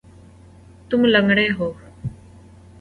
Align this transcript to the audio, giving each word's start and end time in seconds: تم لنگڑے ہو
تم 0.89 1.01
لنگڑے 1.13 1.47
ہو 1.57 1.67